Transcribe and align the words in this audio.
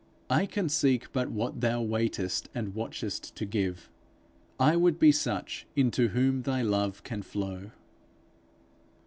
I 0.31 0.47
can 0.47 0.67
seek 0.67 1.11
but 1.13 1.29
what 1.29 1.61
thou 1.61 1.83
waitest 1.83 2.49
and 2.55 2.73
watchest 2.73 3.35
to 3.35 3.45
give: 3.45 3.87
I 4.59 4.75
would 4.75 4.97
be 4.97 5.11
such 5.11 5.67
into 5.75 6.07
whom 6.07 6.41
thy 6.41 6.63
love 6.63 7.03
can 7.03 7.21
flow.' 7.21 7.69